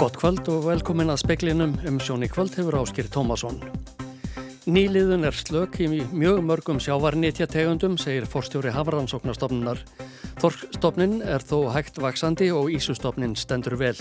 [0.00, 3.58] Gott kvöld og velkomin að speklinum um sjóni kvöld hefur áskýr Tómasson.
[4.64, 9.82] Nýliðun er slök í mjög mörgum sjávarnitja tegundum, segir forstjóri Hafrannsóknarstofnunar.
[10.40, 13.92] Þorskstofnin er þó hægt vaksandi og Ísustofnin stendur vel.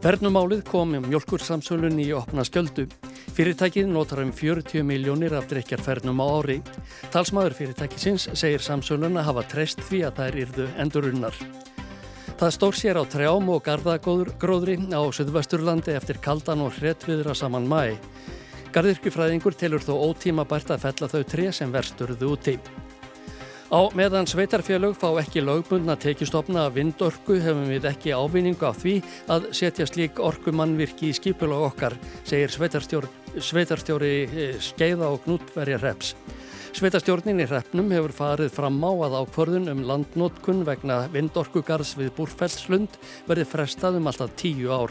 [0.00, 2.86] Vernumálið kom um mjölkursamsölun í opna skjöldu.
[3.36, 6.58] Fyrirtækið notar um 40 miljónir af drikjarfernum á ári.
[7.12, 11.44] Talsmaður fyrirtækisins segir samsölun að hafa treyst því að þær yrðu endurunnar.
[12.44, 17.96] Það stór sér á trjám og gardagróðri á Suðvesturlandi eftir kaldan og hrettviðra saman mæ.
[18.74, 22.58] Gardirkjufræðingur telur þó ótíma bært að fella þau tre sem versturðu úti.
[23.72, 28.98] Á meðan sveitarfélög fá ekki lögbundna tekistofna af vindorku hefum við ekki ávinningu af því
[29.32, 31.96] að setja slík orkumannvirki í skipulag okkar,
[32.28, 36.12] segir sveitarstjóri eh, Skeiða og Knútverja Reps.
[36.74, 42.96] Sveitastjórnin í hreppnum hefur farið fram á að ákvörðun um landnótkun vegna vindorkugarðs við Búrfellslund
[43.28, 44.90] verið frestað um alltaf tíu ár.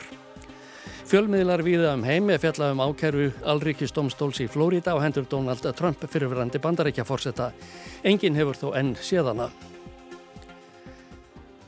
[1.12, 6.64] Fjölmiðlar viða um heimi fjalla um ákerfu Alríkistómstóls í Flórida og hendur Donald Trump fyrirverandi
[6.64, 7.52] bandarækjaforsetta.
[8.08, 9.52] Engin hefur þó enn séðana.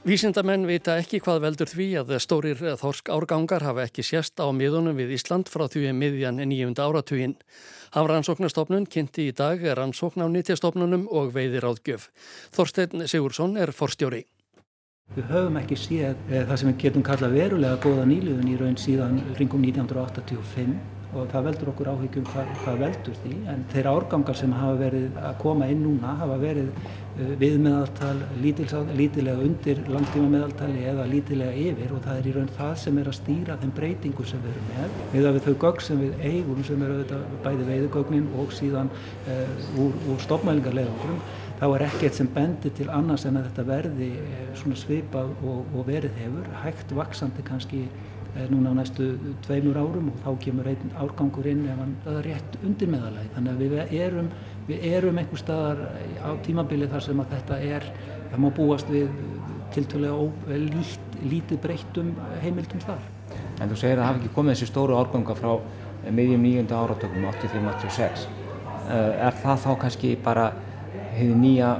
[0.05, 4.93] Vísindamenn vita ekki hvað veldur því að stórir þorsk árgangar hafa ekki sérst á miðunum
[4.99, 7.33] við Ísland frá því miðjan nýjunda áratuginn.
[7.95, 12.11] Hafrannsóknarstofnun kynnti í dag er rannsókn á nýttjastofnunum og veiðir áðgjöf.
[12.53, 14.27] Þorstein Sigursson er forstjóri.
[15.17, 18.77] Við höfum ekki séð eh, það sem við getum kalla verulega góða nýliðun í raun
[18.77, 20.77] síðan ringum 1985
[21.15, 25.19] og það veldur okkur áhyggjum hvað, hvað veldur því en þeirra árgangar sem hafa verið
[25.21, 26.71] að koma inn núna hafa verið
[27.15, 32.51] uh, við meðaltal lítilega undir langtíma meðaltali eða lítilega yfir og það er í raun
[32.57, 35.55] það sem er að stýra þeim breytingu sem við erum með við að við þau
[35.65, 41.21] gögg sem við eigum sem eru auðvitað bæði veiðugögnin og síðan uh, úr, úr stopmælingarleðangrum
[41.59, 45.63] þá er ekkert sem bendir til annars en að þetta verði uh, svona svipað og,
[45.71, 47.87] og verið hefur hægt vaksandi kannski
[48.49, 52.57] núna á næstu tveimur árum og þá kemur einn árgangur inn ef hann er rétt
[52.63, 53.31] undir meðalagi.
[53.35, 54.29] Þannig að við erum,
[54.67, 55.81] við erum einhver staðar
[56.21, 57.89] á tímabili þar sem að þetta er,
[58.31, 59.09] það má búast við
[59.75, 63.03] tiltölega lít, lítið breyttum heimildum þar.
[63.61, 65.51] En þú segir að það hafi ekki komið þessi stóru árganga frá
[66.15, 68.27] miðjum nýjunda áratökum 85-86.
[68.85, 70.49] Eh, er það þá kannski bara
[71.15, 71.71] hefði nýja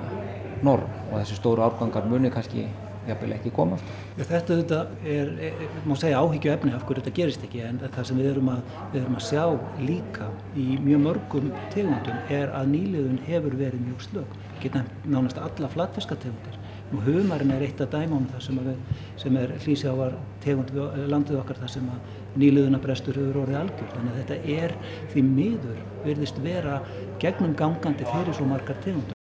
[0.66, 2.66] norm og þessi stóru árgangar muni kannski
[3.06, 3.78] jafnvel ekki koma.
[4.16, 4.78] Þetta, þetta
[5.12, 8.30] er, er, má segja áhyggju efni af hverju þetta gerist ekki en það sem við
[8.30, 9.42] erum, að, við erum að sjá
[9.84, 14.38] líka í mjög mörgum tegundum er að nýliðun hefur verið mjög slög.
[14.64, 16.56] Geta nánast alla flatfiskategundir.
[16.94, 20.16] Nú humarinn er eitt af dæmánum þar sem, við, sem er hlýsjávar
[20.46, 20.72] tegund
[21.12, 23.92] landið okkar þar sem að nýliðunabrestur hefur orðið algjör.
[23.97, 24.78] Þannig að þetta er
[25.12, 26.80] því miður verðist vera
[27.20, 29.15] gegnum gangandi fyrir svo margar tegundur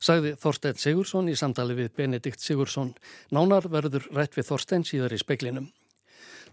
[0.00, 2.94] sagði Þorstein Sigursson í samtali við Benedikt Sigursson.
[3.30, 5.68] Nánar verður rætt við Þorstein síðar í speklinum.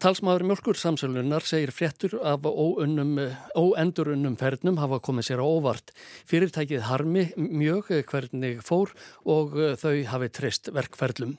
[0.01, 5.93] Talsmaður mjölkur samsölunar segir fréttur af óendurunnum fernum hafa komið sér á óvart.
[6.27, 8.91] Fyrirtækið harmi mjög hvernig fór
[9.23, 11.37] og þau hafi treyst verkferlum.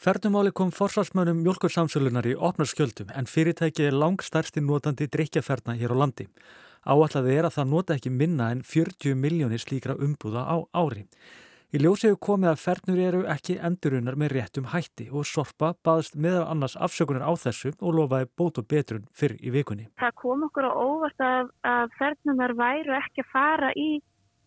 [0.00, 5.96] Fernumáli kom forsvarsmönum mjölkur samsölunar í opnarskjöldum en fyrirtækið er langstærsti notandi drikjaferna hér á
[6.02, 6.24] landi.
[6.86, 11.06] Áallega er að það nota ekki minna en 40 miljónir slíkra umbúða á ári.
[11.70, 16.48] Í ljósegu komið að fernur eru ekki endurunar með réttum hætti og Sorpa baðst meðal
[16.50, 19.86] annars afsökunar á þessu og lofaði bót og betrun fyrr í vikunni.
[20.02, 23.90] Það kom okkur á óvart að, að fernunar væru ekki að fara í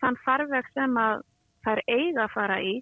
[0.03, 1.23] þann farveg sem að
[1.71, 2.73] er eiga að fara í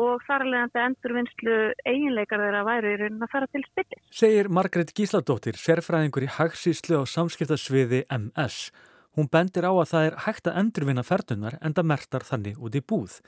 [0.00, 1.56] og þarlegandi endurvinnslu
[1.88, 4.04] eiginleikar þeirra væri í raunin að fara til spillis.
[4.12, 8.70] Segir Margret Gísladóttir, sérfræðingur í hagsíslu á samskiptasviði MS.
[9.16, 12.76] Hún bendir á að það er hægt að endurvinna ferdunar en það mertar þannig út
[12.76, 13.20] í búð.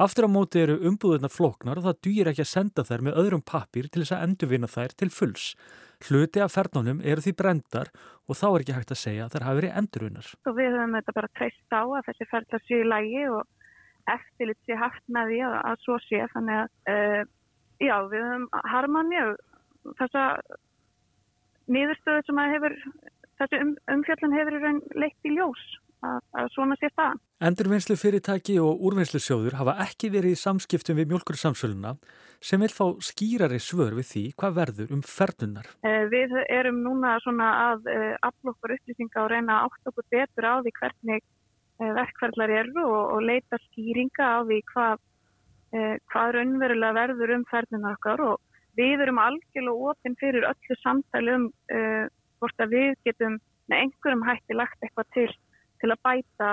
[0.00, 3.42] Aftur á móti eru umbúðunar floknar og það dýr ekki að senda þær með öðrum
[3.44, 5.48] pappir til þess að endurvinna þær til fulls.
[6.06, 7.90] Hluti af ferdunum eru því brendar
[8.24, 10.30] og þá er ekki hægt að segja að þær hafi verið endurvinnar.
[10.48, 13.42] Og við höfum þetta bara treyst á að þessi ferdar séu í lægi og
[14.10, 17.22] eftirlit sé haft með því að, að svo sé þannig að uh,
[17.82, 19.32] já við höfum harmað mjög
[19.98, 20.24] þessa
[21.72, 22.76] nýðurstöðu sem að hefur
[23.40, 25.62] þessi um, umfjöldun hefur í raun leitt í ljós
[26.02, 27.20] að, að svona sé það.
[27.42, 31.96] Endurvinnslu fyrirtæki og úrvinnslu sjóður hafa ekki verið í samskiptum við mjölkursamsöluna
[32.42, 35.68] sem vil fá skýrari svör við því hvað verður um ferdunar.
[35.86, 40.54] Uh, við erum núna svona að uh, aflokkur upplýsinga og reyna átt okkur betur á
[40.62, 41.41] því hvernig Eh,
[41.98, 45.04] verkferðlar eru og, og leita skýringa á því hvað,
[45.76, 48.40] eh, hvað raunverulega verður um ferðinu okkar og
[48.78, 52.04] við erum algjörlega ofinn fyrir öllu samtali um uh,
[52.40, 53.34] hvort að við getum
[53.68, 55.30] með einhverjum hætti lagt eitthvað til
[55.82, 56.50] til að bæta,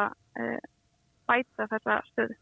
[1.30, 2.38] bæta þessa stöðu.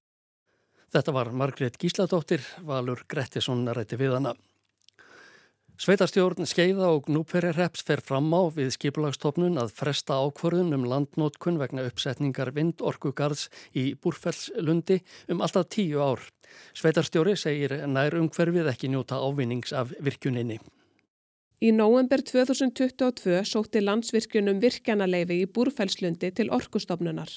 [0.95, 4.31] Þetta var Margrét Gísladóttir, Valur Grettisson rætti við hana.
[5.77, 11.83] Sveitarstjórn skeiða og gnúperjarreps fer fram á við skipulagstofnun að fresta ákvörðun um landnótkun vegna
[11.85, 13.43] uppsetningar vindorkugarðs
[13.77, 14.97] í Búrfellslundi
[15.29, 16.23] um alltaf tíu ár.
[16.73, 20.57] Sveitarstjóri segir nær umhverfið ekki njóta ávinnings af virkuninni.
[21.61, 27.29] Í nóvember 2022 sótti landsvirkjunum virkjanaleifi í Búrfellslundi til orkustofnunar.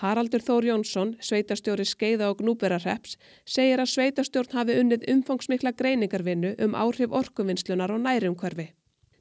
[0.00, 6.76] Haraldur Þór Jónsson, sveitarstjóri Skeiða og Gnúberarreps, segir að sveitarstjórn hafi unnið umfangsmikla greiningarvinnu um
[6.78, 8.70] áhrif orkuvinnslunar og nærumhverfi.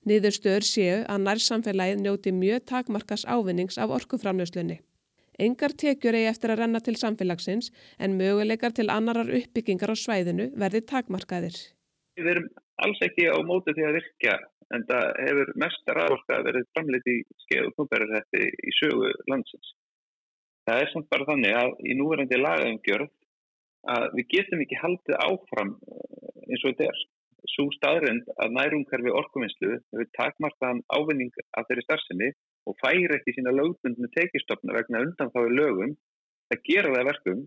[0.07, 4.79] Niðurstöður séu að nærsamfélagið njóti mjög takmarkas ávinnings af orkuframlöslunni.
[5.39, 7.69] Engar tekjur eigi eftir að renna til samfélagsins
[7.99, 11.59] en möguleikar til annarar uppbyggingar á svæðinu verði takmarkaðir.
[12.19, 12.47] Við erum
[12.83, 14.39] alls ekki á móti því að virka
[14.75, 19.71] en það hefur mest ræðorka verið framleitt í Skeiða og Gnúberarreppi í sögu landsins.
[20.69, 23.07] Það er samt bara þannig að í núverandi lagaumgjörð
[23.89, 26.99] að við getum ekki haldið áfram eh, eins og þetta er.
[27.49, 32.29] Svo staðrind að nærumhverfi orkuvinnslu hefur takmarkaðan ávinning af þeirri starfsemi
[32.69, 35.95] og færi ekki sína lögbundinu tekistofna vegna undan þá í lögum
[36.51, 37.41] það gera það verkum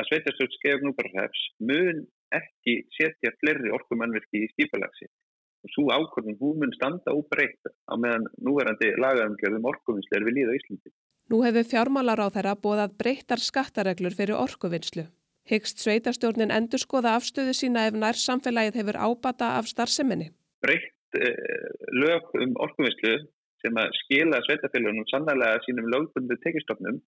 [0.00, 2.02] að Sveitarstjórn Skeið Núbarhefs mun
[2.34, 8.26] ekki setja fleiri orkumannverki í skipalagsi og svo ákvörðum hún mun standa úbreyta á meðan
[8.48, 10.92] núverandi lagaumgjörðum orkuvinnslu er við líða Íslandi.
[11.26, 15.08] Nú hefur fjármálar á þeirra bóðað breyttar skattareglur fyrir orkuvinnslu.
[15.50, 20.28] Hyggst sveitarstjórnin endur skoða afstöðu sína ef nær samfélagið hefur ábata af starfseminni?
[20.62, 21.66] Breytt eh,
[21.98, 23.16] lög um orkuvinnslu
[23.62, 27.02] sem að skila sveitarfélagunum sannlega sínum lögbundu tekistofnum,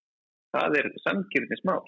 [0.54, 1.86] það er samkýrnismál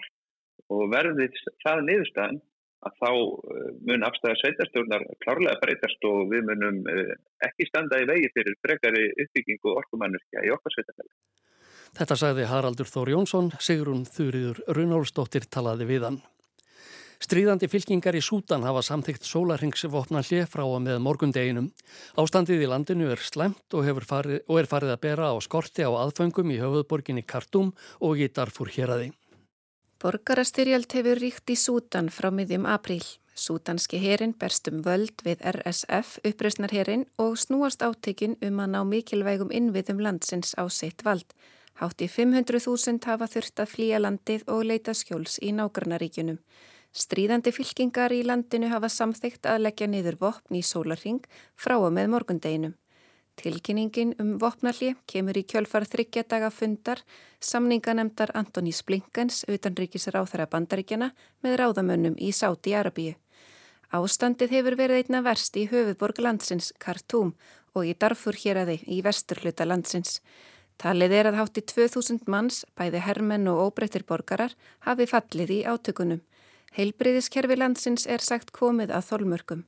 [0.70, 1.34] og verðið
[1.64, 2.40] það niðurstaðan
[2.86, 7.14] að þá eh, mun afstæða sveitarstjórnar klárlega breytast og við munum eh,
[7.50, 11.14] ekki standa í vegi fyrir frekari uppbyggingu orkumannurkja í okkar sveitarfélag.
[11.98, 16.20] Þetta sagði Haraldur Þór Jónsson, Sigrun Þurriður Runálsdóttir talaði við hann.
[17.20, 21.66] Stríðandi fylkingar í Sútan hafa samþygt sólarhengsvopna hlið frá og með morgundeginum.
[22.16, 25.92] Ástandið í landinu er slemt og, farið, og er farið að bera á skorti á
[25.92, 29.10] aðföngum í höfuðborginni Kartum og í Darfur héradi.
[30.00, 33.04] Borgarastyrjöld hefur ríkt í Sútan frá miðjum apríl.
[33.37, 39.52] Sútanski herin berst um völd við RSF uppreysnarherin og snúast átekinn um að ná mikilvægum
[39.52, 41.28] innviðum landsins á sitt vald.
[41.80, 46.36] Hátt í 500.000 hafa þurft að flýja landið og leita skjóls í nágrannaríkjunum.
[46.92, 51.22] Stríðandi fylkingar í landinu hafa samþygt að leggja niður vopn í sólarring
[51.56, 52.74] frá og með morgundeginum.
[53.40, 57.00] Tilkynningin um vopnalli kemur í kjölfar þryggjadaga fundar
[57.40, 63.14] samninganemdar Antonís Blinkens utanríkisar áþara bandaríkjana með ráðamönnum í Sáti Arabíu.
[63.88, 67.32] Ástandið hefur verið einna verst í höfuborg landsins Khartoum
[67.72, 70.20] og í Darfur hér aði í vesturluta landsins.
[70.80, 74.54] Talið er að hátti 2000 manns, bæði hermenn og óbreyttir borgarar,
[74.86, 76.22] hafi fallið í átökunum.
[76.72, 79.64] Heilbreyðiskerfi landsins er sagt komið að þólmörkum.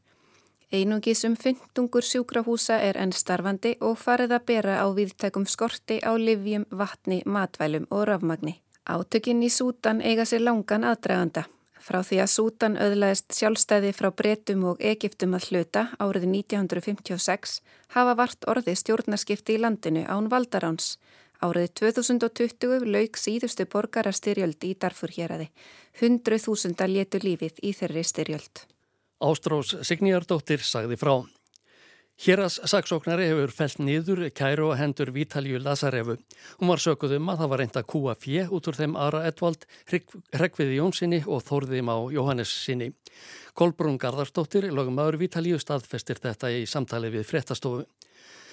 [0.72, 6.16] Einungis um fyndungur sjúkrahúsa er enn starfandi og farið að bera á viðtækum skorti á
[6.16, 8.62] livjum, vatni, matvælum og rafmagni.
[8.88, 11.44] Átökinn í Sútan eiga sér langan aðdraganda.
[11.82, 17.56] Frá því að Sútan öðlaðist sjálfstæði frá Bretum og Egiptum að hluta árið 1956
[17.96, 20.94] hafa vart orði stjórnarskipti í landinu án Valdaráns.
[21.42, 25.48] Árið 2020 lauk síðustu borgarastyrjöld í Darfur hér aði.
[25.98, 28.62] 100.000 létu lífið í þeirri styrjöld.
[29.18, 31.16] Ástrós Signýjardóttir sagði frá.
[32.20, 36.18] Héras saksóknari hefur felt niður kæru og hendur Vítalju Lazarevu.
[36.60, 39.64] Hún var sökuð um að það var reynda kúa fjö út úr þeim Ara Edvald,
[39.90, 42.92] Rekviði Jónssoni og Þórðim á Jóhannes sinni.
[43.58, 47.88] Kolbrún Garðarsdóttir, lögum aður Vítalju, staðfestir þetta í samtali við fréttastofu.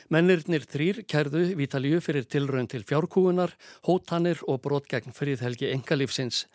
[0.10, 3.52] Mennirnir þrýr kærðu Vítalíu fyrir tilraun til fjárkúunar,
[3.86, 6.48] hótanir og brot gegn friðhelgi engalífsins.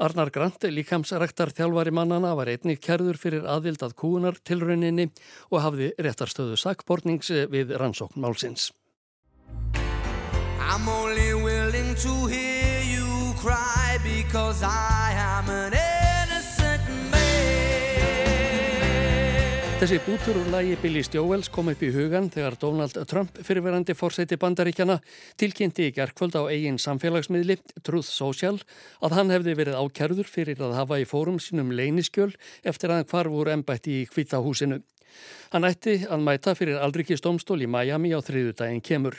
[0.00, 5.10] Arnar Grant, líkamsrektar þjálfari mannana, var einnig kærður fyrir aðvild að kúunar tilrauninni
[5.50, 8.70] og hafði réttarstöðu sakbornings við rannsókn málsins.
[10.72, 15.81] I'm only willing to hear you cry because I am an
[19.82, 24.36] Þessi bútur úr lægi Billy Stjóvels kom upp í hugan þegar Donald Trump fyrirverandi fórseti
[24.38, 25.00] bandaríkjana
[25.42, 28.60] tilkynnti í gerðkvöld á eigin samfélagsmiðli Truth Social
[29.02, 32.30] að hann hefði verið ákjærður fyrir að hafa í fórum sínum leyniskjöl
[32.62, 34.78] eftir að hann hvar voru ennbætti í hvitahúsinu.
[35.50, 39.18] Hann ætti að mæta fyrir Aldrikistómstól í Miami á þriðudaginn kemur.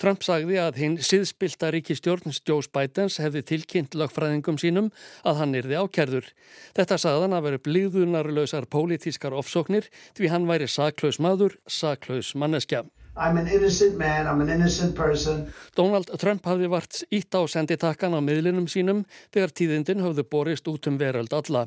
[0.00, 4.92] Trump sagði að hinn siðspilta ríkistjórn Joe Bidens hefði tilkynnt lögfræðingum sínum
[5.24, 6.30] að hann yrði ákjærður.
[6.76, 12.84] Þetta sagðan að veru blíðunarlausar pólitískar ofsóknir því hann væri saklaus maður, saklaus manneskja.
[13.20, 15.52] I'm an innocent man, I'm an innocent person.
[15.76, 20.88] Donald Trump hafði vart ítt á senditakkan á miðlinum sínum þegar tíðindin hafði borist út
[20.88, 21.66] um veröld alla.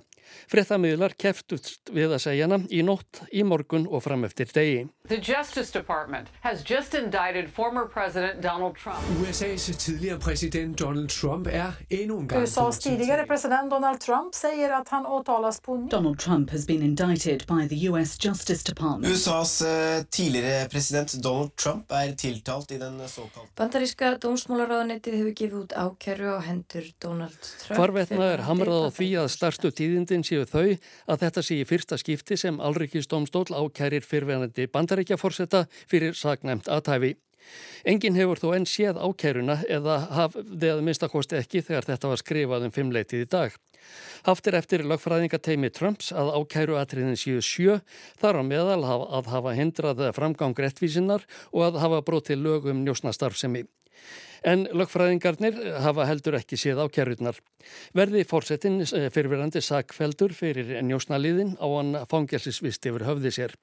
[0.50, 4.88] Frettamiðlar keftust við að segja hana í nótt, í morgun og fram eftir degi.
[5.07, 9.03] The Justice Department has just indicted former President Donald Trump.
[9.22, 14.72] USAs tidligere præsident Donald Trump er endnu en gang USAs tidigare president Donald Trump säger
[14.72, 15.77] att han åtalas på.
[15.91, 19.13] Donald Trump has been indicted by the US Justice Department.
[19.13, 19.67] USAs uh,
[20.10, 26.32] tidligere president Donald Trump er tiltalt i den såkalte Bandaríska dómsmálaráðanetið hefur gefið út ákjæru
[26.36, 27.78] á hendur Donald Trump.
[27.80, 32.00] Hvarvetna er hamrað á því að starstu tíðindin séu þau að þetta sé í fyrsta
[32.02, 37.16] skipti sem Alrikistómstól ákærir fyrrvenandi bandaríkjaforsetta fyrir sagnæmt aðtæfi.
[37.84, 42.68] Engin hefur þó enn séð ákæruna eða hafði að minnstakosti ekki þegar þetta var skrifað
[42.70, 43.58] um fimmleitið í dag.
[44.24, 47.80] Haftir eftir lögfræðingateimi Trumps að ákæru atriðin séu sjö
[48.22, 53.66] þar á meðal að hafa hindrað framgang réttvísinnar og að hafa brotið lögum njósnastarfsemi.
[54.44, 57.38] En lögfræðingarnir hafa heldur ekki séð á kjærurnar.
[57.96, 63.56] Verði fórsetin eh, fyrirverandi sakfeldur fyrir njósnaliðin á hann fangelsisvist yfir höfði sér.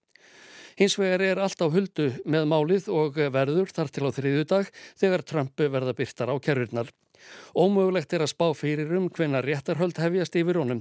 [0.80, 4.68] Hins vegar er allt á huldu með málið og verður þar til á þriðju dag
[4.96, 6.88] þegar Trump verða byrtar á kjærurnar.
[7.52, 10.80] Ómögulegt er að spá fyrir um hvenar réttarhöld hefjast yfir honum.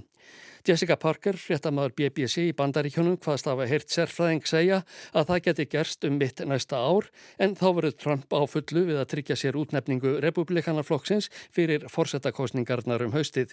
[0.63, 4.77] Jessica Parker, fréttamaður BBC í bandaríkjónum, hvaðst af að heyrt sérfræðing segja
[5.11, 9.01] að það geti gerst um mitt næsta ár en þá verður Trump á fullu við
[9.01, 13.51] að tryggja sér útnefningu republikanaflokksins fyrir forsetakostningarnar um haustið.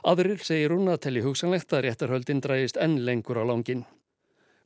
[0.00, 3.84] Aðrir segir hún að telli hugsanlegt að réttarhöldin drægist enn lengur á langin.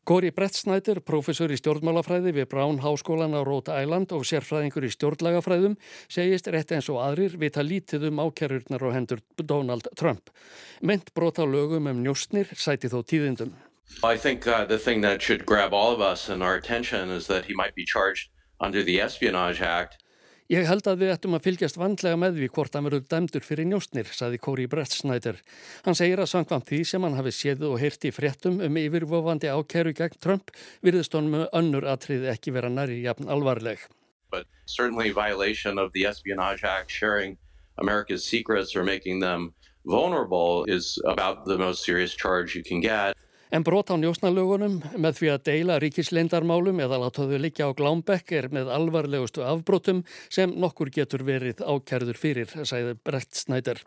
[0.08, 5.74] Góri Brettsnættir, professor í stjórnmálafræði við Brown Háskólan á Rhode Island og sérfræðingur í stjórnlagafræðum,
[6.08, 10.32] segist rétt eins og aðrir vita lítið um ákjærurnar og hendur Donald Trump.
[10.80, 13.52] Ment brota lögum um njóstnir sæti þó tíðindum.
[14.00, 17.26] I think uh, the thing that should grab all of us and our attention is
[17.26, 20.00] that he might be charged under the Espionage Act
[20.48, 23.66] Ég held að við ættum að fylgjast vandlega með því hvort hann verður dæmdur fyrir
[23.68, 25.42] njóstnir, saði Kóri Brettsnæder.
[25.84, 29.92] Hann segir að sangvam því sem hann hafi séð og heyrti fréttum um yfirvofandi ákæru
[29.98, 33.84] gegn Trump virðist honum önnur atriði ekki vera næri jafn alvarleg.
[34.32, 37.36] But certainly violation of the Espionage Act, sharing
[37.76, 39.52] America's secrets or making them
[39.84, 43.12] vulnerable is about the most serious charge you can get.
[43.48, 48.50] En brot á njósnalögunum með því að deila ríkislindarmálum eða látaðu liggja á Glámbekk er
[48.52, 53.80] með alvarlegustu afbrotum sem nokkur getur verið ákærður fyrir, sæði Brett Snæder.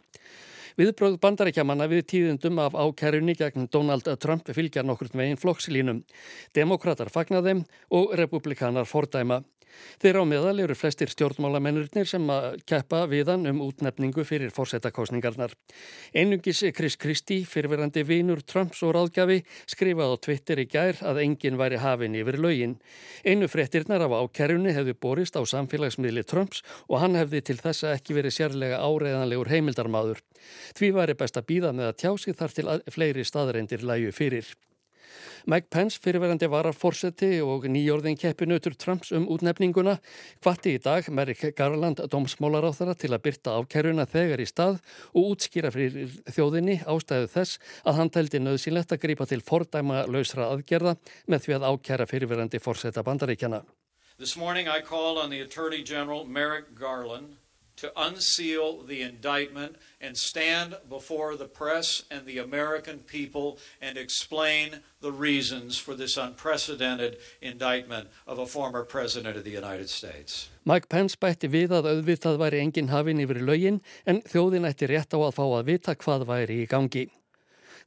[0.80, 6.04] Viðbröð bandarækjamanna við tíðindum af ákærunni gegn Donald Trump fylgja nokkur með einn flokkslínum.
[6.58, 9.44] Demokrater fagna þeim og republikanar fordæma.
[10.02, 15.54] Þeirra á meðal eru flestir stjórnmálamennurnir sem að keppa viðan um útnefningu fyrir fórsetakásningarnar.
[16.16, 21.60] Einungis Chris Christie, fyrirverandi vinur Trumps og ráðgjafi, skrifaði á Twitter í gær að enginn
[21.60, 22.78] væri hafinn yfir laugin.
[23.26, 28.18] Einu frettirnar af ákerjunni hefði borist á samfélagsmiðli Trumps og hann hefði til þessa ekki
[28.18, 30.24] verið sérlega áreiðanlegur heimildarmadur.
[30.78, 34.54] Því væri best að býða með að tjási þar til fleiri staðreindir læju fyrir.
[35.50, 39.98] Mike Pence, fyrirverandi vararforseti og nýjórðin keppinautur Trumps um útnefninguna,
[40.44, 44.80] hvati í dag Merrick Garland domsmálaráþara til að byrta ákæruna þegar í stað
[45.12, 50.52] og útskýra fyrir þjóðinni ástæðu þess að hann tældi nöðsynlegt að grípa til fordæma lausra
[50.54, 53.64] aðgerða með því að ákæra fyrirverandi forseta bandaríkjana.
[54.18, 57.41] This morning I called on the Attorney General Merrick Garland
[57.82, 64.80] to unseal the indictment and stand before the press and the American people and explain
[65.02, 70.50] the reasons for this unprecedented indictment of a former president of the United States.
[70.64, 75.18] Mike Pence bætti við að auðvitað væri engin hafinn yfir lögin en þjóðin ætti rétt
[75.18, 77.10] á að fá að vita hvað væri í gangi.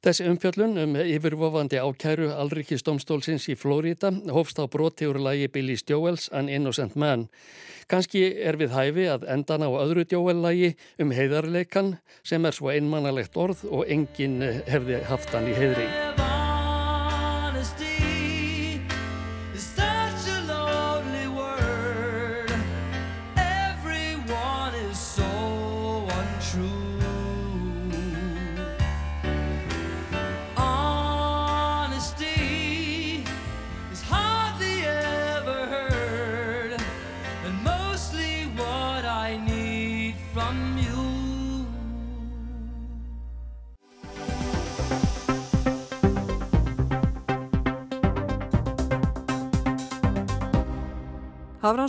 [0.04, 6.26] Þessi umfjöllun um yfirvofandi ákæru Alrikisdomstólsins í Flórida hófst á broti úr lagi Billy Stjówels
[6.28, 7.30] An Innocent Man.
[7.88, 13.32] Kanski er við hæfi að endan á öðru Stjówel-lagi um heiðarleikan sem er svo einmannalegt
[13.32, 15.88] orð og enginn hefði haft hann í heiðri.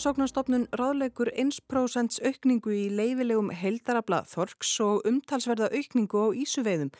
[0.06, 6.92] Hafrannsóknarstofnun ráðleikur 1% aukningu í leifilegum heildarabla þorks og umtalsverða aukningu á ísuveiðum.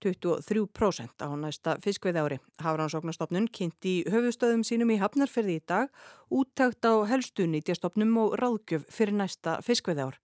[0.00, 2.38] 23% á næsta fiskveið ári.
[2.64, 5.92] Hafrannsóknastofnun kynnti í höfustöðum sínum í Hafnarferði í dag
[6.32, 10.16] úttækt á helstu nýtjastofnum og ráðgjöf fyrir næsta fiskveið ár.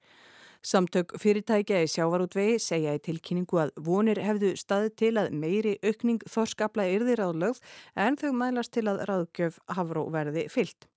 [0.65, 6.25] Samtök fyrirtækja í sjávarútvegi segja í tilkynningu að vonir hefðu staðið til að meiri aukning
[6.25, 7.61] þorskapla yrðir á lögð
[7.93, 10.89] en þau mælast til að ráðgjöf Hafró verði fyllt.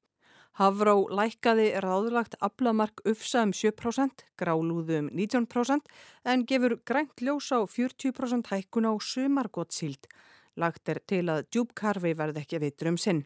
[0.55, 5.89] Havró lækkaði ráðlagt aflamark ufsa um 7%, grálúðu um 19%
[6.31, 10.07] en gefur grænt ljós á 40% hækkun á sumargótsíld.
[10.55, 13.25] Lagt er til að djúbkarfi verði ekki vitur um sinn.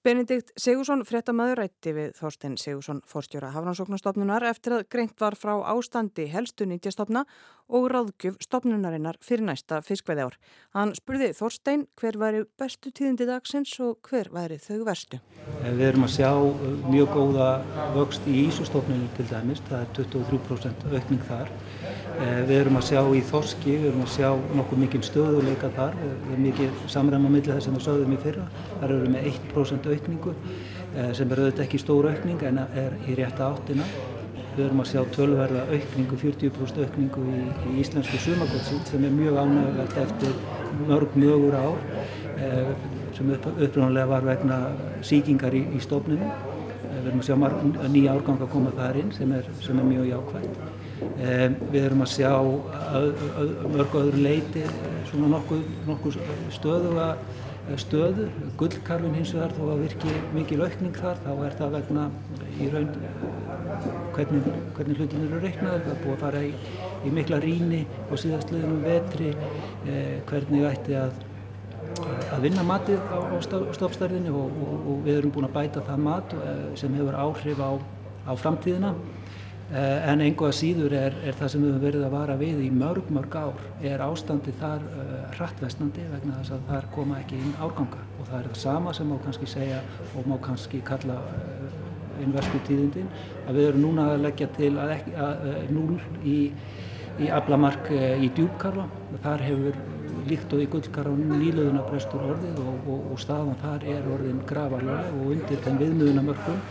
[0.00, 6.24] Benedikt Sigursson fréttamaður rætti við Þorstein Sigursson fórstjóra Hafnansóknastofnunar eftir að greint var frá ástandi
[6.32, 7.26] helstu nýtjastofna
[7.68, 10.38] og ráðgjöf stopnunarinnar fyrir næsta fiskveði ár.
[10.72, 15.20] Hann spurði Þorstein hver væri bestu tíðindi dagsins og hver væri þau verstu.
[15.66, 16.32] Við erum að sjá
[16.88, 17.50] mjög góða
[17.98, 21.52] vöxt í Ísustofnunum til dæmis, það er 23% aukning þar.
[22.20, 26.32] Við erum að sjá í Þorski, við erum að sjá nokkuð mikið stöðuleika þar, við
[26.34, 28.46] erum mikið samræma millir þess að við sögðum í fyrra.
[28.70, 33.16] Það eru með 1% aukningu eh, sem er auðvitað ekki stór aukning en er í
[33.18, 33.86] rétta áttina.
[34.56, 39.40] Við erum að sjá tölverða aukningu, 40% aukningu í, í íslensku sumagótsíld sem er mjög
[39.40, 40.36] ánægulegt eftir
[40.90, 41.78] mörg mögur ár
[42.36, 42.74] eh,
[43.16, 44.60] sem upprunalega var vegna
[45.06, 46.28] síkingar í, í stofnunum.
[46.28, 49.90] Eh, við erum að sjá nýja árgang að koma þar inn sem er, sem er
[49.94, 50.62] mjög jákvægt.
[51.00, 52.32] Við erum að sjá
[53.70, 54.64] mörg öðru leiti
[55.10, 56.18] svona nokkuð, nokkuð
[56.54, 57.06] stöðuga
[57.78, 58.28] stöðu.
[58.58, 62.06] Gullkarfin hins vegar þó að virki mikil aukning þar þá er það vegna
[62.58, 62.90] í raun
[64.14, 65.84] hvernig, hvernig hlutin eru reiknaður.
[65.84, 66.52] Það er búið að fara í,
[67.06, 71.22] í mikla ríni á síðastliðnum vetri eh, hvernig ætti að,
[72.34, 73.36] að vinna matið á, á
[73.76, 77.62] stofstærðinni og, og, og við erum búin að bæta það mat eh, sem hefur áhrif
[77.62, 77.70] á,
[78.26, 78.94] á framtíðina.
[79.70, 82.70] Eh, en einhvað síður er, er það sem við höfum verið að vara við í
[82.74, 87.52] mörg, mörg ár er ástandi þar uh, hrattvestnandi vegna þess að þar koma ekki inn
[87.62, 89.78] árganga og það er það sama sem má kannski segja
[90.18, 91.78] og má kannski kalla uh,
[92.18, 93.06] innversku tíðindin
[93.44, 96.36] að við erum núna að leggja til að ekki, að, uh, núl í,
[97.22, 98.88] í aflamark í djúbkarfa
[99.22, 99.78] þar hefur
[100.28, 105.10] líkt og í gullkarfanum nýluðuna brestur orðið og, og, og staðan þar er orðin gravarlega
[105.16, 106.62] og undir þenn viðmiðunamörkum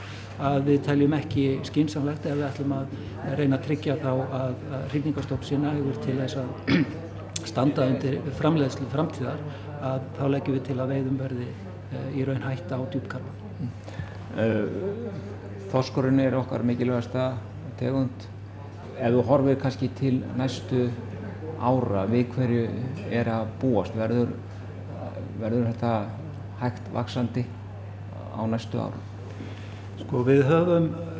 [0.50, 2.94] að við teljum ekki skynsamlegt ef við ætlum að
[3.40, 6.86] reyna að tryggja þá að, að hrigningarstopp sé nægur til þess að
[7.52, 9.44] standa undir framleiðslu framtíðar
[9.90, 13.36] að þá leggjum við til að veiðum verði uh, í raun hætta á djúpkarfa.
[13.60, 13.72] Mm.
[14.40, 15.38] Uh,
[15.70, 17.30] Þorskurinn er okkar mikilvægasta
[17.80, 18.28] tegund.
[19.00, 20.88] Ef þú horfið kannski til næstu
[21.60, 22.66] ára við hverju
[23.12, 24.34] er að búast, verður,
[25.40, 25.94] verður þetta
[26.60, 27.46] hægt vaksandi
[28.36, 29.02] á næstu ára?
[30.00, 31.18] Sko við höfum eh,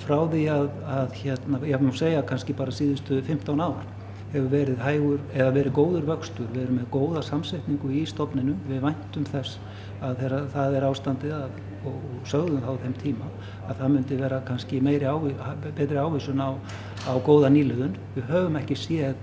[0.00, 3.88] frá því að, að hérna, ég má segja kannski bara síðustu 15 ár
[4.30, 8.84] hefur verið hægur eða verið góður vöxtur, við erum með góða samsetningu í stofninu, við
[8.84, 9.58] væntum þess
[10.00, 13.30] að þeirra, það er ástandið að, og, og sögðum þá þeim tíma
[13.66, 15.34] að það myndi vera kannski meiri ávi,
[15.66, 16.50] betri ávísun á,
[17.10, 17.98] á góða nýluðun.
[18.14, 19.18] Við höfum ekki séð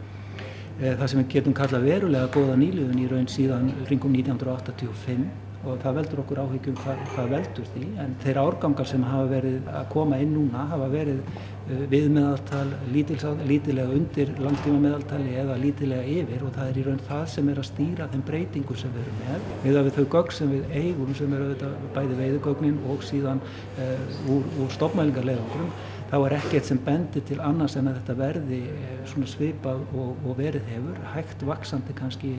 [0.77, 5.27] það sem við getum kallað verulega góða nýluðun í raun síðan ringum 1985
[5.65, 7.85] og það veldur okkur áhyggjum hvað, hvað veldur því.
[8.03, 13.97] En þeirra árgangar sem hafa verið að koma inn núna hafa verið uh, viðmeðaltal lítilega
[13.97, 17.69] undir langtíma meðaltali eða lítilega yfir og það er í raun það sem er að
[17.71, 19.51] stýra þeim breytingu sem við erum með.
[19.65, 24.33] Við að við þau gögg sem við eigum sem eru bæði veiðugögnin og síðan uh,
[24.35, 25.71] úr, úr stopmælingarleðangrum
[26.11, 30.15] þá er ekkert sem bendir til annars en að þetta verði uh, svona svipað og,
[30.23, 31.03] og verið hefur.
[31.15, 32.37] Hægt vaksandi kannski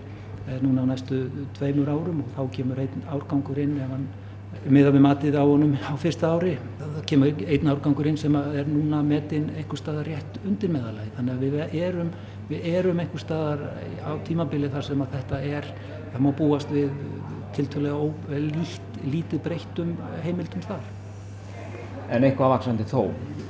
[0.49, 1.29] Eh, núna á næstu
[1.59, 4.07] tveimur árum og þá kemur einn árgangur inn ef hann
[4.73, 8.65] miða við matið á honum á fyrsta ári þá kemur einn árgangur inn sem er
[8.65, 12.13] núna metinn einhver staðar rétt undir meðalagi þannig að við erum,
[12.49, 13.67] við erum einhver staðar
[14.09, 15.69] á tímabili þar sem að þetta er
[16.15, 16.97] það má búast við
[17.59, 19.93] tiltölega lít, lítið breyttum
[20.25, 20.89] heimildum þar
[22.09, 23.03] En eitthvað vaksandi þó?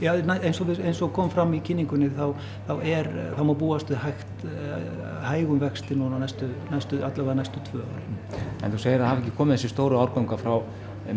[0.03, 2.27] Já, eins og, eins og kom fram í kynningunni þá,
[2.69, 4.85] þá, er, þá má búast við hægt, eh,
[5.27, 8.19] hægum vexti núna næstu, næstu, allavega næstu tvö ári.
[8.63, 10.55] En þú segir að það hafi ekki komið þessi stóru árganga frá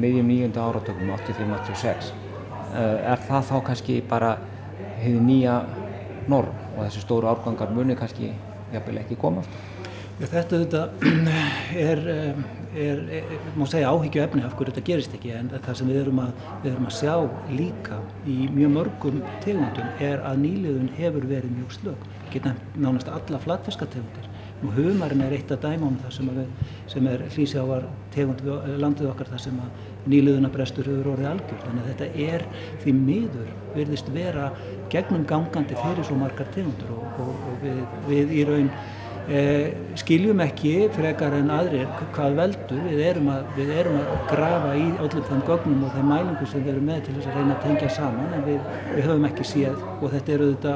[0.02, 2.14] miðjum nýjunda áratökum 85-86.
[2.72, 4.36] Eh, er það þá kannski bara
[5.02, 5.60] hefði nýja
[6.32, 8.32] norm og þessi stóru árgangar muni kannski
[8.74, 9.62] jafnvel ekki komast?
[10.22, 10.82] Þetta, þetta
[11.90, 12.04] er,
[12.76, 16.02] er, er, má segja áhyggju efni af hverju þetta gerist ekki en það sem við
[16.06, 17.16] erum, að, við erum að sjá
[17.52, 22.06] líka í mjög mörgum tegundum er að nýliðun hefur verið mjög slög.
[22.32, 24.30] Geta nánast alla flatfiskategundir.
[24.62, 29.10] Nú humarinn er eitt af dæmánum þar sem, við, sem er hlýsjávar tegund við landið
[29.10, 31.64] okkar þar sem að nýliðunabrestur hefur orðið algjörð.
[31.66, 32.46] Þannig að þetta er
[32.84, 34.52] því miður verðist vera
[34.94, 37.82] gegnum gangandi fyrir svo margar tegundur og, og, og við,
[38.12, 38.70] við í raun
[39.32, 42.82] eh, skiljum ekki frekar en aðrir hvað veldur.
[42.88, 46.66] Við erum að, við erum að grafa í öllum þeim gögnum og þeim mælingum sem
[46.66, 49.48] við erum með til þess að reyna að tengja saman en við, við höfum ekki
[49.52, 50.76] séð og þetta eru þetta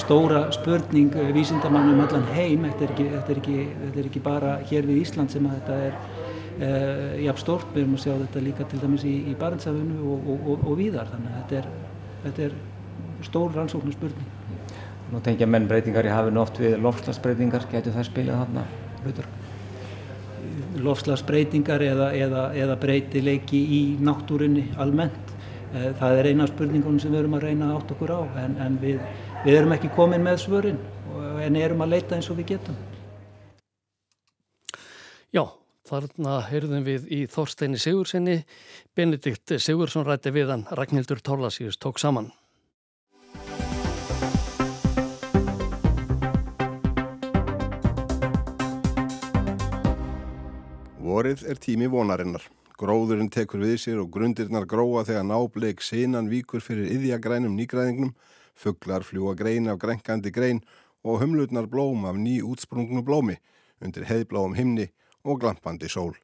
[0.00, 2.66] stóra spurning vísindamannum allan heim.
[2.68, 5.60] Þetta er, ekki, þetta, er ekki, þetta er ekki bara hér við Ísland sem að
[5.60, 7.70] þetta er uh, jafn stórt.
[7.74, 10.80] Við erum að sjá þetta líka til dæmis í, í Barentsafunu og, og, og, og
[10.80, 11.10] víðar.
[11.14, 11.72] Þannig að þetta er,
[12.26, 12.60] þetta er
[13.30, 14.36] stór rannsóknu spurning.
[15.10, 18.66] Nú tengja menn breytingar í hafinu oft við lofslagsbreytingar, getur það spilað þarna
[19.02, 19.26] hlutur?
[20.80, 25.34] Lofslagsbreytingar eða, eða, eða breytileiki í náttúrinni almennt.
[25.74, 28.78] Eh, það er eina spurningunum sem við erum að reyna átt okkur á en, en
[28.82, 29.02] við,
[29.44, 30.80] við erum ekki komin með svörin
[31.44, 32.78] en erum að leita eins og við getum.
[35.34, 35.44] Já,
[35.88, 38.40] þarna heyrðum við í Þorsteini Sigursinni,
[38.96, 42.30] Benedikt Sigursson rætti við hann, Ragnhildur Tólasíus tók saman.
[51.10, 52.44] Vorið er tími vonarinnar.
[52.78, 58.12] Gróðurinn tekur við sér og grundirnar gróa þegar nábleik sinan víkur fyrir yðjagrænum nýgræðingnum,
[58.54, 60.60] fugglar fljúa grein af grenkandi grein
[61.02, 63.40] og humlutnar blóm af ný útsprungnu blómi
[63.82, 64.86] undir heiðbláum himni
[65.24, 66.14] og glampandi sól.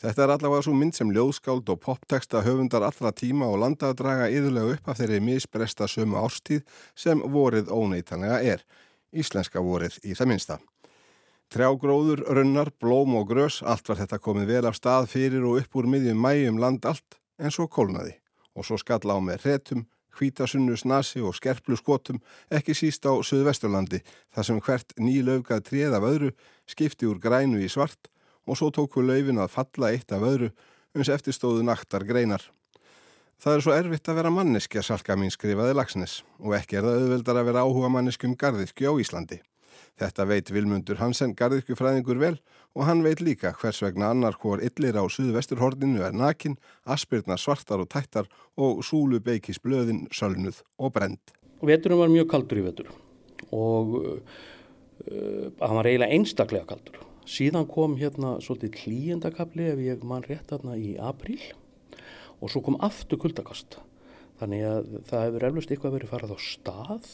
[0.00, 4.00] Þetta er allavega svo mynd sem ljóðskáld og popteksta höfundar allra tíma og landa að
[4.00, 6.64] draga yðurlega upp af þeirri misbresta sömu ástíð
[6.96, 8.66] sem vorið óneitanlega er,
[9.12, 10.60] íslenska vorið í það minsta.
[11.48, 15.78] Trjágróður, runnar, blóm og grös, allt var þetta komið vel af stað fyrir og upp
[15.80, 18.18] úr miðjum mæjum land allt en svo kólnaði
[18.58, 19.86] og svo skalla á með retum,
[20.18, 22.20] hvítasunnu snasi og skerplu skotum
[22.52, 24.02] ekki síst á Suðvesturlandi
[24.34, 26.30] þar sem hvert nýlaufgað tréð af öðru
[26.68, 28.10] skipti úr grænu í svart
[28.44, 30.52] og svo tóku laufin að falla eitt af öðru
[30.98, 32.42] uns eftirstóðu naktar greinar.
[33.38, 37.04] Það er svo erfitt að vera manneskja, salka mín skrifaði Lagsnes og ekki er það
[37.04, 39.38] auðveldar að vera áhuga manneskum garðirkju á Íslandi.
[39.98, 42.36] Þetta veit Vilmundur Hansen garðirkjufræðingur vel
[42.76, 47.82] og hann veit líka hvers vegna annar hvor illir á suðvesturhorninu er nakin, aspirna svartar
[47.82, 51.34] og tættar og súlu beikis blöðin, sölnuð og brend.
[51.62, 52.92] Veturum var mjög kaldur í vetur
[53.54, 54.20] og uh,
[55.62, 57.02] hann var eiginlega einstaklega kaldur.
[57.28, 61.40] Síðan kom hérna svolítið klíendakabli ef ég mann rétt hérna í apríl
[62.38, 63.80] og svo kom aftur kuldakast.
[64.38, 67.10] Þannig að það hefur eflust eitthvað verið farið á stað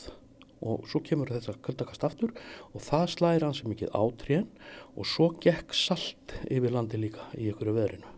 [0.64, 2.32] og svo kemur þessar kuldakast aftur
[2.72, 4.48] og það slæðir hans mikið átrén
[4.94, 8.10] og svo gekk salt yfir landi líka í ykkur veðrinu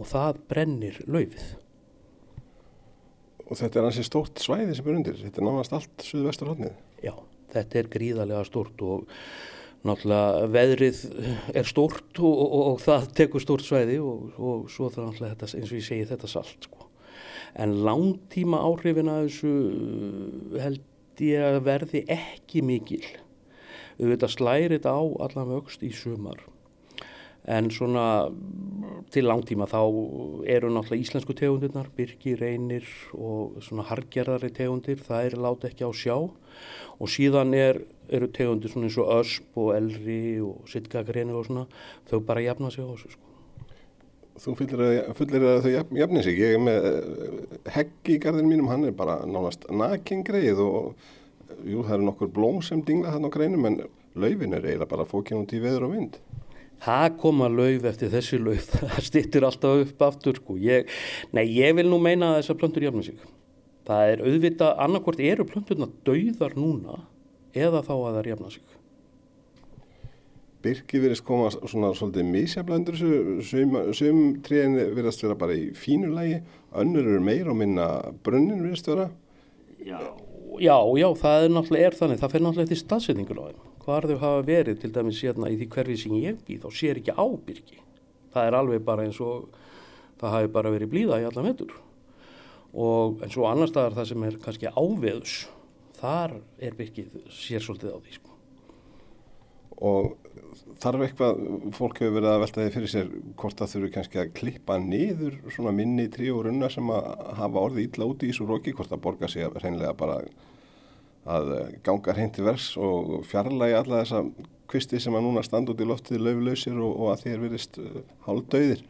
[0.00, 1.46] og það brennir laufið.
[3.50, 6.76] Og þetta er hansi stórt svæði sem er undir, þetta er náðast allt suðvestur hodnið?
[7.02, 7.14] Já,
[7.52, 9.08] þetta er gríðarlega stórt og
[9.86, 11.00] náttúrulega veðrið
[11.56, 15.50] er stórt og, og, og það tekur stórt svæði og, og svo það náttúrulega þetta,
[15.58, 16.86] eins og ég segi þetta salt sko.
[17.60, 19.54] En langtíma áhrifin að þessu
[20.62, 20.84] held
[21.18, 23.02] ég að verði ekki mikil.
[24.00, 26.40] Þetta slæri þetta á allan vöxt í sumar.
[27.50, 28.28] En svona
[29.12, 29.80] til langtíma þá
[30.44, 35.92] eru náttúrulega íslensku tegundirnar, byrki, reynir og svona hargerðari tegundir, það er láta ekki á
[35.96, 36.16] sjá.
[37.00, 37.80] Og síðan er,
[38.12, 41.66] eru tegundir svona eins og ösp og elri og sittgagreinu og svona,
[42.12, 43.29] þau bara jafna sig á þessu sko.
[44.40, 46.38] Þú fullir að þau jafnir sig.
[46.40, 46.86] Ég er með
[47.74, 50.94] heggi í gardinu mínum, hann er bara nánast nakingreið og
[51.68, 53.80] jú, það eru nokkur blóm sem dingla þarna á greinum en
[54.16, 56.16] laufin er eiginlega bara fókin út í veður og vind.
[56.80, 60.56] Það koma lauf eftir þessi lauf, það stýttir alltaf upp aftur sko.
[60.56, 60.88] Ég,
[61.36, 63.28] nei, ég vil nú meina að þessar plöntur jafna sig.
[63.90, 67.02] Það er auðvitað, annarkort eru plönturna dauðar núna
[67.52, 68.79] eða þá að það jafna sig.
[70.60, 76.40] Birki verðist koma svona svolítið mísjaflöndur sum, sum tríðin verðast vera bara í fínu lægi
[76.82, 77.86] önnur eru meir og minna
[78.24, 79.08] brunnin verðast vera.
[79.80, 80.00] Já,
[80.60, 83.68] já, já, það er náttúrulega er þannig það fer náttúrulega eftir staðsetningun á þeim.
[83.80, 87.00] Hvar þau hafa verið til dæmis hérna í því hverfi sem ég býð þá sér
[87.00, 87.80] ekki á Birki.
[88.34, 89.48] Það er alveg bara eins og
[90.20, 91.72] það hafi bara verið blíða í alla metur
[92.70, 95.36] og en svo annar staðar það sem er kannski áveðus
[95.98, 98.36] þar er Birkið sér svolítið á því sko.
[99.80, 100.29] Og
[100.82, 101.40] þarf eitthvað,
[101.76, 103.10] fólk hefur verið að velta því fyrir sér
[103.40, 107.10] hvort það þurfu kannski að klippa niður svona minni trí og runna sem að
[107.40, 110.20] hafa orðið ítla úti í svo róki, hvort það borgar sig reynilega bara
[111.30, 111.52] að
[111.86, 114.22] ganga hreint til vers og fjarlægi alla þessa
[114.70, 117.78] kvisti sem að núna standa út í loftið löflausir og, og að þér verist
[118.26, 118.82] hálf döðir.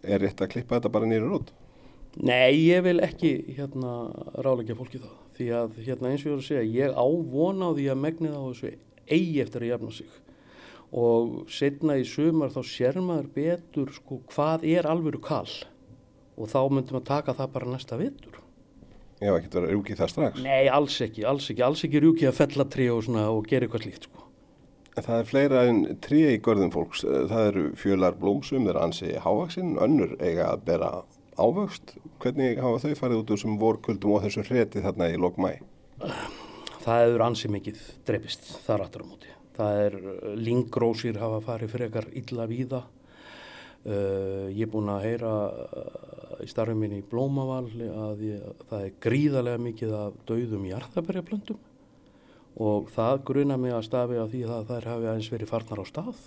[0.00, 1.50] Er rétt að klippa þetta bara nýra rót?
[2.18, 4.10] Nei, ég vil ekki hérna
[4.42, 7.76] ráleggja fólki það því að hérna eins og ég voru að segja, ég ávona á
[7.76, 8.72] því að megnið á þessu
[9.10, 10.18] eigi eftir að jafna sig
[10.90, 15.50] og setna í sumar þá sér maður betur sko hvað er alvöru kall
[16.40, 18.40] og þá myndum að taka það bara næsta vittur.
[19.20, 20.40] Já, ekki það að rúki það strax?
[20.40, 23.84] Nei, alls ekki, alls ekki, alls ekki rúki að fella tri og, og gera eitthvað
[23.84, 24.26] slíkt sko.
[24.96, 27.04] Það er fleira en trí í görðum fólks.
[27.04, 30.90] Það eru fjölar blómsum, þeir ansi hávaksinn, önnur eiga að bera
[31.36, 31.94] ávöxt.
[32.20, 35.52] Hvernig hafa þau farið út úr sem vorkuldum og þessu hreti þarna í lokmæ?
[36.80, 39.39] Það hefur ansi mikið dreipist þar aftur á móti.
[39.56, 39.96] Það er
[40.38, 42.84] lingrósir hafa farið frekar illa víða.
[43.80, 48.82] Uh, ég er búin að heyra uh, í starfið minni í Blómaval að ég, það
[48.84, 51.62] er gríðarlega mikið af dauðum jarðabærjablöndum
[52.60, 55.84] og það gruna mig að stafi á því að þær hafi aðeins verið farnar á
[55.88, 56.20] stað.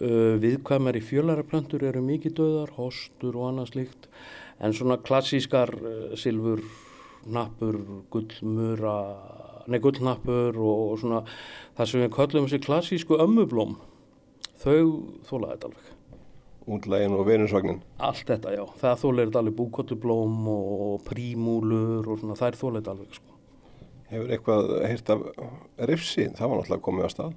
[0.00, 4.08] Uh, viðkvæmari fjölaraplöntur eru mikið döðar, hostur og annað slikt
[4.56, 5.74] en svona klassískar
[6.16, 6.64] silfur,
[7.28, 7.76] nappur,
[8.08, 8.96] gullmura,
[9.70, 11.22] nei gullnappur og, og svona
[11.76, 13.76] það sem við kallum þessi klassísku ömmublóm,
[14.62, 14.80] þau
[15.28, 15.92] þólaði þetta alveg.
[16.66, 17.80] Útlægin og venusvagnin?
[18.02, 18.64] Allt þetta, já.
[18.80, 23.36] Það þólaði þetta alveg búkottublóm og prímúlur og svona þær þólaði þetta alveg sko.
[24.06, 25.22] Hefur eitthvað heyrt af
[25.90, 26.26] rifsi?
[26.34, 27.36] Það var náttúrulega komið á stað.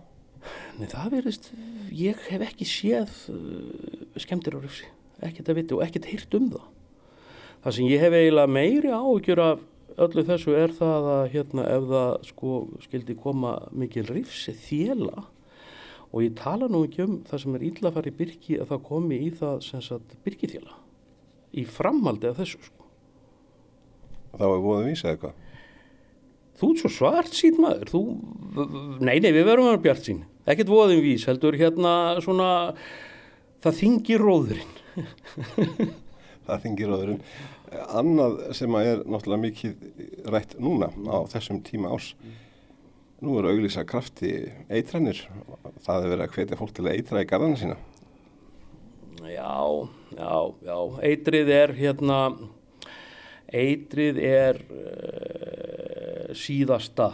[0.79, 1.49] Nei, það verist,
[1.93, 4.87] ég hef ekki séð uh, skemmtir á rifsi,
[5.25, 6.67] ekkert að viti og ekkert heyrt um það.
[7.65, 9.65] Það sem ég hef eiginlega meiri áhugjur af
[10.05, 12.53] öllu þessu er það að hérna ef það sko
[12.85, 15.25] skildi koma mikil rifsi þjela
[16.09, 18.71] og ég tala nú ekki um það sem er illa að fara í byrki að
[18.71, 20.79] það komi í það sem sagt byrkithjela
[21.53, 22.87] í framhaldi af þessu sko.
[24.37, 25.45] Það var búin að vísa eitthvað?
[26.59, 28.01] Þú ert svo svart sín maður, þú,
[28.99, 32.49] nei, nei, við verum að vera bjart sín, ekkert voðin vís, heldur hérna svona,
[33.63, 34.73] það þingir róðurinn.
[36.49, 37.21] það þingir róðurinn.
[37.69, 42.13] Annað sem er náttúrulega mikið rætt núna á þessum tíma ás,
[43.21, 44.33] nú eru auglísa krafti
[44.71, 45.21] eitranir,
[45.85, 47.77] það er verið að hvetja fólk til að eitra í garðana sína.
[49.29, 49.59] Já,
[50.15, 50.33] já,
[50.65, 50.77] já,
[51.11, 52.21] eitrið er hérna,
[53.53, 54.63] eitrið er...
[54.69, 57.11] Uh, síðasta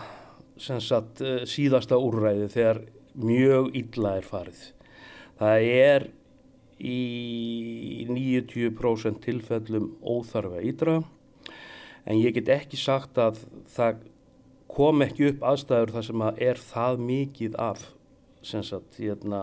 [0.58, 2.82] sagt, síðasta úrræði þegar
[3.16, 4.62] mjög illa er farið.
[5.40, 6.08] Það er
[6.80, 11.00] í 90% tilfellum óþarfa ídra
[12.06, 13.40] en ég get ekki sagt að
[13.76, 14.04] það
[14.76, 17.86] kom ekki upp aðstæður þar sem að er það mikið af
[18.46, 19.42] sagt, hérna,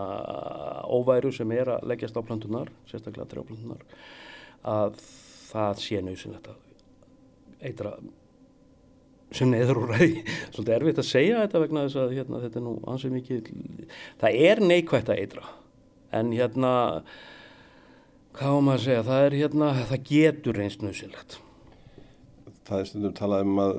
[0.87, 3.81] óværu sem er að leggjast á plantunar, sérstaklega trjáplantunar,
[4.63, 5.01] að
[5.49, 7.97] það sé nöðsynlegt að eitra
[9.33, 12.65] sem neður úr ræði, svolítið erfitt að segja þetta vegna þess að hérna, þetta er
[12.67, 13.51] nú ansið mikið,
[14.23, 15.51] það er neikvægt að eitra
[16.13, 16.73] en hérna
[18.33, 21.39] hvað má maður segja, það er hérna, það getur reynst nöðsilegt.
[22.63, 23.73] Það er stundum talað um að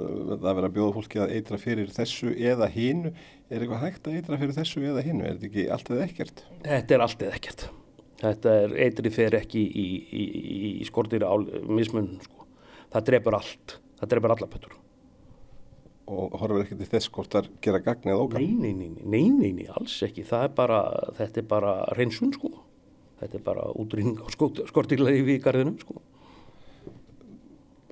[0.44, 3.14] það vera bjóða fólki að eitra fyrir þessu eða hínu,
[3.48, 6.44] er eitthvað hægt að eitra fyrir þessu eða hínu, er þetta ekki allt eða ekkert?
[6.66, 7.66] Þetta er allt eða ekkert.
[8.24, 11.32] Þetta er, eitrið fer ekki í, í, í, í skortýra
[11.66, 12.48] mismun, sko.
[12.94, 14.80] Það drefur allt, það drefur alla pötur
[16.04, 18.44] og horfur ekki til þess hvort það gera gagn eða ógagn?
[18.44, 20.24] Nei, nei, nei, nei, nei, nei, alls ekki.
[20.28, 20.80] Það er bara,
[21.18, 22.50] þetta er bara reynsun sko.
[23.22, 26.00] Þetta er bara útrýning á skortilega í garðinum sko.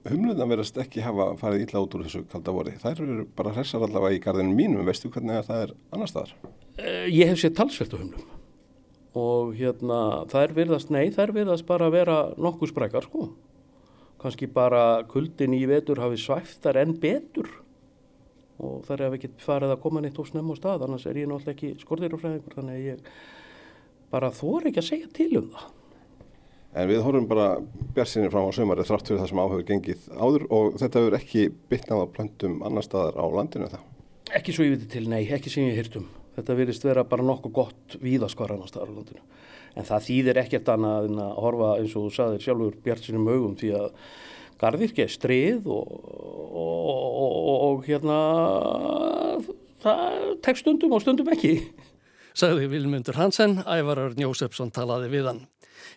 [0.02, 2.74] Humluðan verðast ekki hafa farið illa út úr þessu kalda voru.
[2.82, 4.84] Það eru bara hressar allavega í garðinum mínum.
[4.88, 6.34] Veistu hvernig það er annar staðar?
[6.76, 8.30] Uh, ég hef séð talsvelt á humlum
[9.12, 13.26] og hérna það er virðast, nei, það er virðast bara að vera nokkuð sprækar sko.
[14.22, 17.50] Kanski bara kuldin í vetur hafi svæftar en betur
[18.64, 21.28] og þar er ekki farið að koma neitt og snemma á stað annars er ég
[21.30, 23.12] náttúrulega ekki skorðirufræðingur þannig að ég
[24.12, 25.68] bara þór ekki að segja til um það.
[26.72, 27.46] En við horfum bara
[27.92, 31.46] björnsinni fram á sömari þrátt fyrir það sem áhugur gengið áður og þetta hefur ekki
[31.68, 33.86] bytnað á plöntum annar staðar á landinu það?
[34.32, 37.54] Ekki svo ég viti til, nei, ekki sem ég hýrtum þetta virðist vera bara nokkuð
[37.54, 39.24] gott víðaskvar annar staðar á landinu.
[39.76, 43.56] En það þýðir ekkert annað en að horfa eins og þú saðir sjálfur björnsinnum augum
[43.60, 43.88] því að
[44.62, 45.94] gardirkja strið og,
[46.62, 46.90] og,
[47.26, 48.18] og, og hérna
[49.82, 51.56] það tek stundum og stundum ekki.
[52.38, 55.42] Sagði Vilmundur Hansen, Ævarar Njósefsson talaði við hann.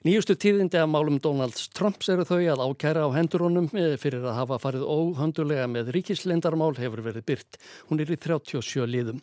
[0.05, 4.59] Nýjustu tíðindi af málum Donalds Trumps eru þau að ákæra á hendurunum fyrir að hafa
[4.61, 7.59] farið óhöndulega með ríkislendarmál hefur verið byrt.
[7.89, 9.21] Hún er í 37 líðum.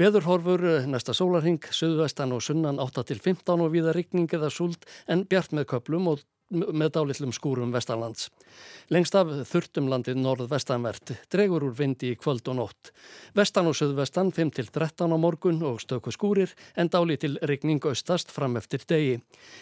[0.00, 5.68] Veðurhorfur næsta sólarhing, söðvestan og sunnan 8-15 og viða rigning eða súld en bjart með
[5.74, 8.28] köplum og með dálitlum skúrum vestanlands.
[8.92, 12.92] Lengst af þurftum landið norð-vestanvert, dregur úr vindi í kvöld og nótt.
[13.36, 18.84] Vestan og söðvestan 5-13 á morgun og stöku skúrir en dálitil regning austast fram eftir
[18.86, 19.18] degi.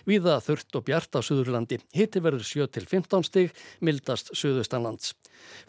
[0.09, 1.81] Víða þurft og bjart á söðurlandi.
[1.95, 5.15] Hitti verður 7-15 stig, mildast söðustanlands.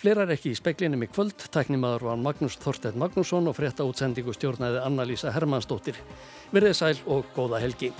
[0.01, 1.47] Fleira er ekki í speklinum í kvöld.
[1.53, 5.99] Tæknimaður var Magnús Þorstedt Magnússon og frétta útsendingu stjórnaði Anna-Lísa Hermannsdóttir.
[6.51, 7.93] Verðið sæl og góða helgi.